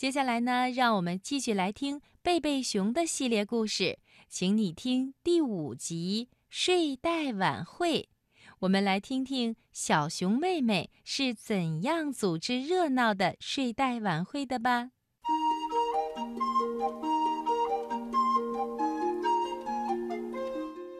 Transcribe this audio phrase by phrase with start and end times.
[0.00, 3.98] 接下来呢，让我们继续来听贝贝熊的系列故事，
[4.30, 7.98] 请你听第五集《睡袋晚会》。
[8.60, 14.88] 我们来听听小熊妹妹是怎样组织热闹的睡袋晚会的吧。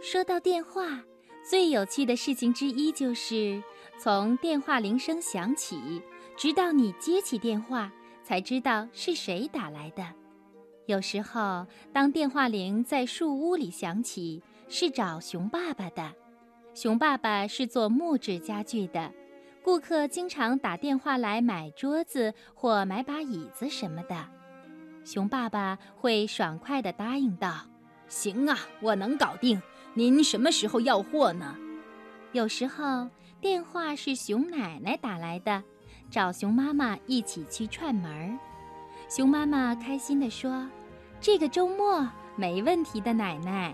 [0.02, 1.02] 说到电话，
[1.42, 3.62] 最有趣的事情之一就是
[3.98, 6.02] 从电话铃声响起，
[6.36, 7.90] 直到你接起电话，
[8.30, 10.06] 才知道是谁打来的。
[10.86, 16.12] 有时候，当电话铃在树屋里响起，是找熊爸爸的。
[16.72, 19.12] 熊爸爸是做木质家具的，
[19.64, 24.24] 顾客经常打电话来买桌子或买把椅子什么的，
[25.04, 27.66] 熊爸爸会爽快地答应道
[28.06, 29.60] ：“行啊，我能搞定。
[29.94, 31.56] 您什么时候要货呢？”
[32.30, 33.08] 有时候
[33.40, 35.64] 电话是熊奶奶打来的，
[36.10, 38.36] 找熊妈妈一起去串门儿。
[39.08, 40.68] 熊妈妈开心地说
[41.20, 43.72] ：“这个周末没问题的，奶奶。”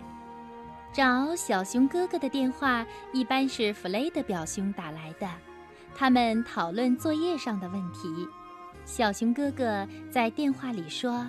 [0.92, 5.28] 找小熊哥哥的电话一般是弗雷德表兄打来的，
[5.94, 8.28] 他们讨论作业上的问题。
[8.84, 11.26] 小熊哥哥在电话里说：“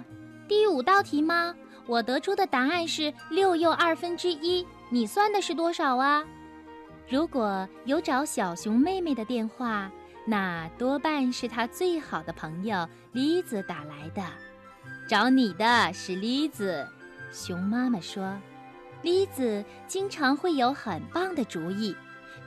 [0.47, 1.55] 第五道题吗？
[1.85, 4.65] 我得出的答案是六又二分之一。
[4.89, 6.23] 你算的是多少啊？”
[7.09, 9.89] 如果有找小熊妹妹的电话，
[10.29, 14.21] 那多半是他最好的朋友梨子打来的。
[15.07, 16.85] 找你的是梨子，
[17.31, 18.37] 熊妈妈说。
[19.03, 21.95] 栗子经常会有很棒的主意，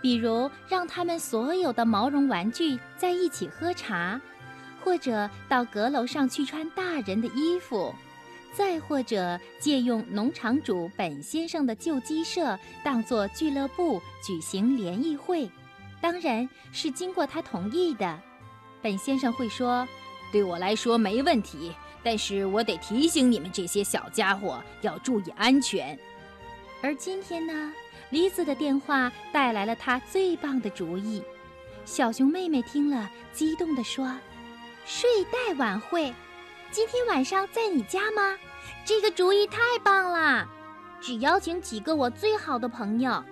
[0.02, 4.20] 比如让他们所有的毛绒玩具在一起喝茶，
[4.84, 7.94] 或者到阁楼上去穿大人的衣服，
[8.52, 15.48] 再或者借用农场主本先生的旧鸡舍当做俱乐部举行联谊会，
[16.00, 18.18] 当然是经过他同意的。
[18.82, 19.86] 本先生会说
[20.32, 25.98] ：“对我来说没问题，但是我得提醒你们这些小家伙要注意安全。”
[26.82, 27.72] 而今天呢，
[28.08, 31.22] 梨子的电话带来了她最棒的主意。
[31.84, 34.10] 小熊妹妹听了，激动地说
[34.86, 36.14] ：“睡袋晚会，
[36.70, 38.38] 今天晚上在你家吗？
[38.84, 40.48] 这个主意太棒了！
[41.00, 43.22] 只邀请几个我最好的朋友。”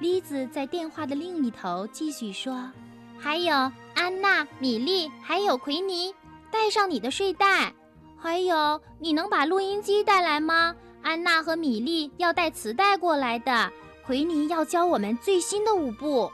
[0.00, 2.70] 梨子在电话的另一头继续说
[3.18, 3.54] ：“还有
[3.94, 6.14] 安娜、米莉，还有奎尼，
[6.50, 7.72] 带上你的睡袋。
[8.18, 13.70] 还有，你能把录音机带来吗？”安娜和米莉要带磁带过来的，
[14.04, 16.30] 奎尼要教我们最新的舞步。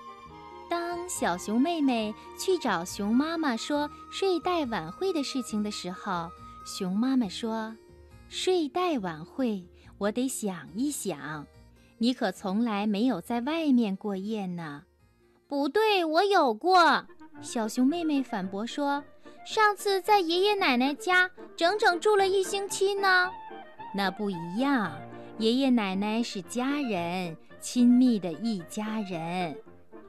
[0.68, 6.30] 当小熊妹妹去找熊妈妈说睡袋晚会的事情的时候，
[6.64, 7.76] 熊妈妈说
[8.30, 9.64] ：“睡袋晚会，
[9.98, 11.44] 我得想一想。
[12.00, 14.84] 你可从来没有在外面过夜呢。
[15.46, 17.06] ”“不对，我有过。”
[17.42, 19.04] 小熊妹妹反驳说
[19.44, 23.30] ：“上次在爷爷奶奶家整整住了一星期呢。”
[23.94, 24.92] 那不一样，
[25.38, 29.56] 爷爷奶奶是家人，亲密的一家人。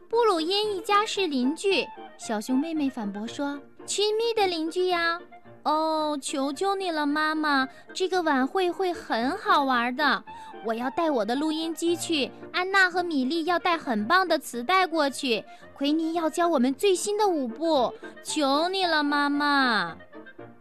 [0.08, 1.86] 布鲁因一家是邻居，
[2.18, 5.20] 小熊妹妹反驳说：“亲密的邻居呀！”
[5.64, 10.24] 哦，求求你了，妈妈，这个晚会会很好玩的。
[10.66, 15.44] 我要带我的录音机去，安娜和米莉要带很棒的磁带过去，
[15.76, 17.94] 奎尼要教我们最新的舞步。
[18.24, 19.98] 求你了，妈妈。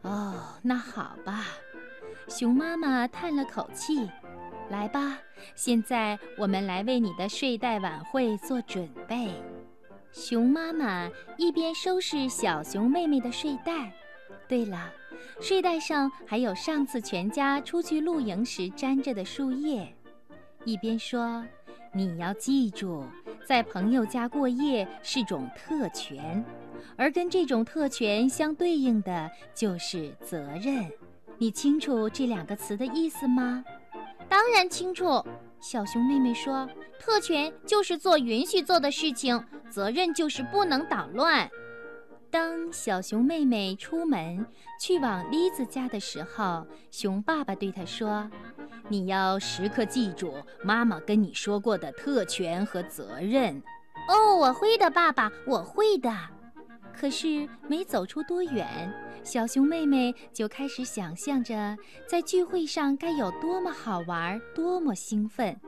[0.02, 1.46] 哦，那好吧。
[2.28, 4.08] 熊妈妈叹了口气
[4.70, 5.18] ：“来吧，
[5.54, 9.30] 现在我们来为你的睡袋晚会做准备。”
[10.12, 13.92] 熊妈妈一边收拾小熊妹妹的睡袋，
[14.48, 14.92] 对了，
[15.40, 19.94] 睡袋上还有上次全家出去露营时沾着的树叶，
[20.64, 21.44] 一边说
[21.94, 23.04] ：“你要记住，
[23.46, 26.44] 在朋友家过夜是种特权，
[26.96, 30.90] 而跟这种特权相对应的就是责任。”
[31.38, 33.64] 你清楚这两个词的意思吗？
[34.28, 35.24] 当然清楚。
[35.58, 36.68] 小熊妹妹说
[36.98, 41.50] ：“特权就是做允许做的事情，责任就是不能捣乱。”
[42.30, 44.46] 当小熊妹妹出门
[44.78, 48.30] 去往栗子家的时候，熊爸爸对她说
[48.88, 53.60] ：“你要时刻记住妈妈跟你说过的特权和责任。”
[54.08, 56.12] 哦，我会的，爸爸，我会的。
[56.94, 58.92] 可是没走出多远，
[59.24, 61.76] 小熊妹妹就开始想象着
[62.06, 65.58] 在聚会上该有多么好玩，多么兴奋。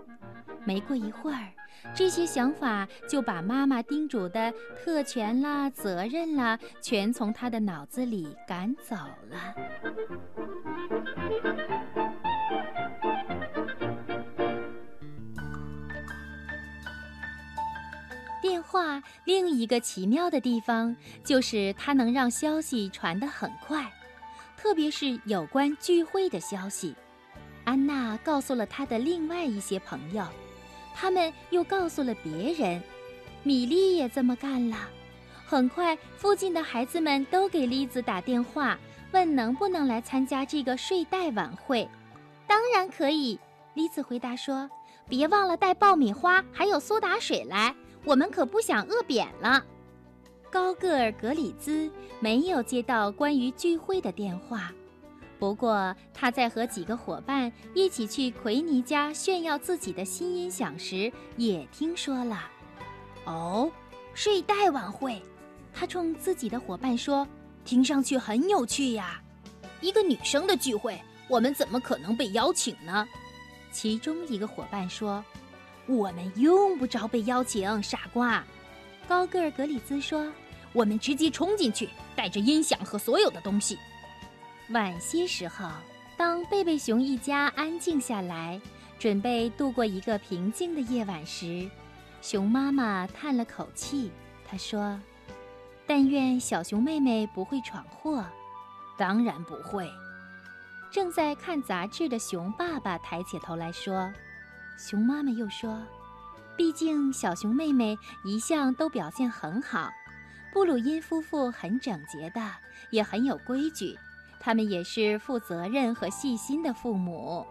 [0.65, 1.49] 没过一会儿，
[1.95, 4.53] 这些想法就把妈妈叮嘱的
[4.83, 8.97] 特权啦、责任啦，全从她的脑子里赶走
[9.31, 9.55] 了。
[18.41, 23.91] 电话另一个奇妙的地方，就是它能让消息传得很快。
[24.57, 26.95] 特别是有关聚会的消息。
[27.65, 30.25] 安娜告诉了她的另外一些朋友，
[30.95, 32.83] 他们又告诉了别人。
[33.43, 34.89] 米莉也这么干了。
[35.45, 38.79] 很快，附近的孩子们都给丽子打电话，
[39.13, 41.89] 问能不能来参加这个睡袋晚会。
[42.47, 43.39] 当然可以，
[43.75, 44.71] 丽子回答说
[45.09, 47.75] ：“别忘了带爆米花还有苏打水来，
[48.05, 49.65] 我们可不想饿扁了。”
[50.51, 51.91] 高个儿格里兹
[52.21, 54.73] 没有接到关于聚会的电话。
[55.43, 62.49] 不过，他在和几个伙伴一起去奎尼家炫耀自己的新音响时，也听说了。
[63.25, 63.69] 哦，
[64.15, 65.21] 睡袋晚会，
[65.75, 67.27] 他冲自己的伙伴说
[67.67, 69.21] ：“听上去很有趣呀。”
[69.83, 70.97] 一个女生的聚会，
[71.27, 73.05] 我们怎么可能被邀请呢？
[73.73, 75.25] 其中一个伙伴说
[75.89, 78.45] ：“我们用不着被邀请，傻瓜。”
[79.09, 80.33] 高个儿格里兹说
[80.73, 83.77] ：“我们直接冲进去，带着音响和所有的东西。”
[84.71, 85.69] 晚些时候，
[86.17, 88.61] 当贝贝熊一家安静下来，
[88.99, 91.69] 准备度过一个平静的夜晚时，
[92.23, 94.11] 熊妈妈叹了口气，
[94.49, 94.99] 她说
[95.87, 98.25] ：“但愿小熊妹妹不会闯祸。
[98.97, 99.91] ”“当然不会。”
[100.91, 104.11] 正在看杂志的熊爸爸抬起头来说。
[104.79, 105.83] 熊妈妈又说
[106.57, 109.91] ：“毕竟小熊妹妹一向都表现很好，
[110.53, 112.41] 布鲁因夫妇很整洁的，
[112.91, 113.99] 也很有规矩。”
[114.45, 117.47] 他们也是负责任和细心的父母，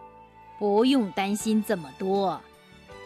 [0.60, 2.40] 不用担心这么多。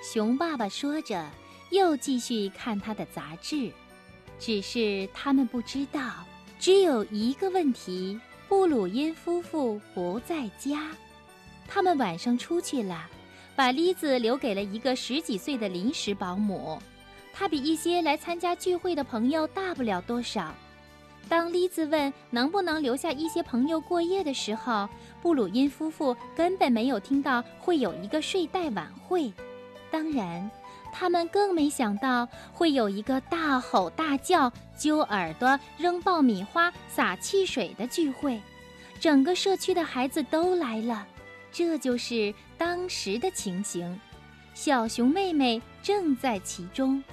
[0.02, 1.24] 熊爸爸说着，
[1.70, 3.72] 又继续看他的杂志。
[4.40, 6.26] 只是他们不知道，
[6.60, 10.90] 只有一个问题：布鲁因夫妇不在家。
[11.68, 13.08] 他们晚上出去了，
[13.56, 16.82] 把丽子留给了一个十几岁的临时保姆。
[17.32, 20.54] 她比一些来参加聚会的朋友大不了多少。
[21.28, 24.88] 当丽兹问能不能留下一些朋友过夜的时候，
[25.22, 29.34] 布鲁因夫妇根本没有听到会有一个睡袋晚会。
[29.90, 30.50] 当然，
[30.94, 38.40] 他们更没想到会有一个大吼大叫、揪耳朵、扔爆米花、洒汽水的聚会。
[39.00, 41.06] 整个社区的孩子都来了，
[41.52, 44.00] 这就是当时的情形。
[44.54, 47.04] 小熊妹妹正在其中。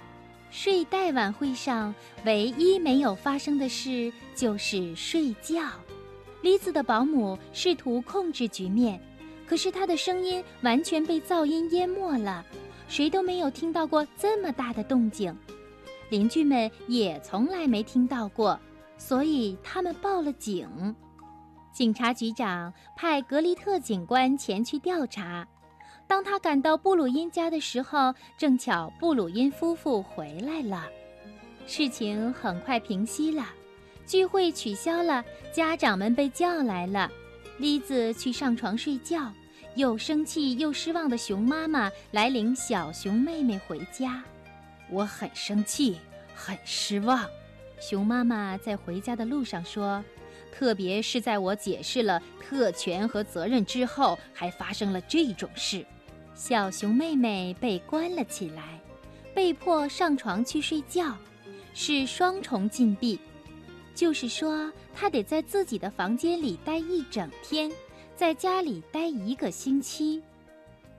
[0.52, 1.94] 睡袋晚会上，
[2.26, 5.62] 唯一没有发生的事就是睡觉。
[6.42, 9.00] 丽子的保姆试图控制局面，
[9.46, 12.44] 可是她的声音完全被噪音淹没了，
[12.86, 15.34] 谁都没有听到过这么大的动静。
[16.10, 18.60] 邻居们也从来没听到过，
[18.98, 20.94] 所以他们报了警。
[21.72, 25.48] 警察局长派格里特警官前去调查。
[26.12, 30.86] 当他赶到布鲁因家的时候，正巧布鲁因夫妇回来了。
[31.66, 33.46] 事情很快平息了，
[34.06, 35.24] 聚会取消了，
[35.54, 37.10] 家长们被叫来了。
[37.56, 39.32] 栗子去上床睡觉，
[39.74, 44.22] 又生气又失望的熊妈妈来领小熊妹妹回家。
[44.90, 45.96] 我很生气，
[46.34, 47.26] 很失望。
[47.80, 50.04] 熊妈妈在回家的路上说
[50.52, 55.82] ：“特别是在我解释了特权和责任之后，还发生了这种事。”
[56.34, 58.80] 小熊妹妹被关了起来，
[59.34, 61.16] 被迫上床去睡觉，
[61.74, 63.18] 是双重禁闭，
[63.94, 67.70] 就是说她得在自己的房间里待一整天，
[68.16, 70.22] 在家里待一个星期。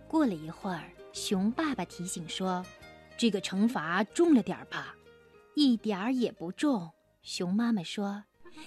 [0.07, 2.63] 过了一会儿，熊爸爸提醒说
[3.17, 4.95] ：“这个惩罚重了点吧
[5.55, 6.89] ？”“一点儿也不重。”
[7.21, 8.23] 熊妈妈说。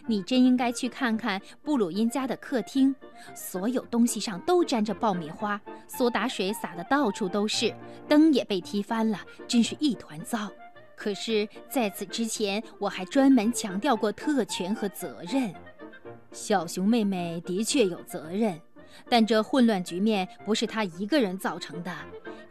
[0.07, 2.95] 你真应该去看看布鲁因家的客厅，
[3.35, 7.75] 所有东西上都沾着爆米花，苏打水洒得到处都是，
[8.09, 10.51] 灯也被踢翻了，真是一团糟。
[10.97, 15.53] 可是，在此之前，我还专门强调过特权和责任。
[16.33, 18.59] 小熊妹妹的确有责任，
[19.09, 21.95] 但这混乱局面不是她一个人造成的。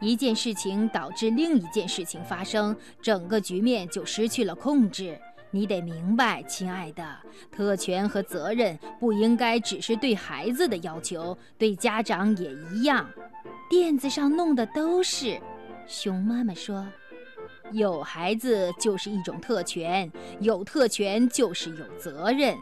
[0.00, 5.18] 一件事情导致另一件事情发生，整个局面就失去了控制。
[5.56, 7.02] 你得明白，亲爱的，
[7.50, 13.08] 特权和责任不应该只是对孩子的要求，对家长也一样。
[13.70, 15.40] 垫子上弄的都是，
[15.86, 16.86] 熊妈妈说，
[17.72, 22.54] 有孩子就是一种特权，有特权就是有责任。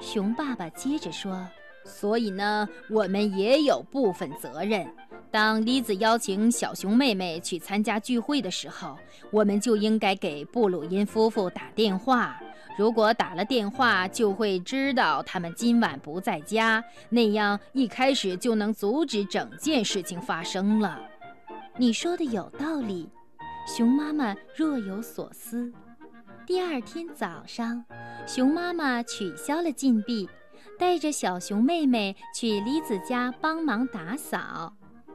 [0.00, 1.44] 熊爸爸接着说，
[1.84, 4.86] 所以呢，我们也有部分责任。
[5.30, 8.98] 当丽子邀请小熊妹妹去参加聚会的时候，
[9.30, 12.38] 我们就应该给布鲁因夫妇打电话。
[12.78, 21.00] 如果打了电话，就会知道他们今晚不在家，那样一开始就能阻止整件事情发生了。
[21.76, 23.08] 你说的有道理，
[23.66, 25.72] 熊妈妈若有所思。
[26.46, 27.84] 第二天早上，
[28.26, 30.28] 熊妈妈取消了禁闭。
[30.78, 34.72] 带着小熊妹妹去栗子家帮忙打扫。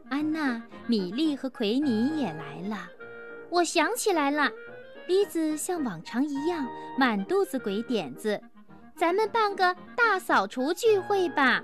[0.10, 2.88] 安娜、米莉和奎尼也来了。
[3.50, 4.50] 我想起来了，
[5.08, 6.66] 栗子像往常一样
[6.98, 8.42] 满肚子鬼点子。
[8.96, 11.64] 咱们办个大扫除聚会吧！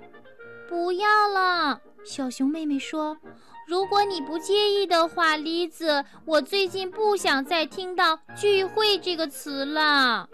[0.67, 3.17] 不要了，小熊妹妹说。
[3.65, 10.29] 如果你不介意的话，栗子，我最近不想再听到“聚会”这个词了。